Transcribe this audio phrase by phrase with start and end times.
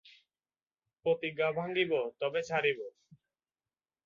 [1.05, 1.91] প্রতিজ্ঞা ভাঙিব
[2.19, 2.79] তবে ছাড়িব।